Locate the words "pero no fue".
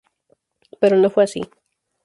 0.79-1.25